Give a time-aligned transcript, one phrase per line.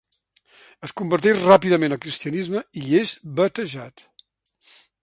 [0.87, 3.13] Es converteix ràpidament al cristianisme i és
[3.43, 4.07] batejat.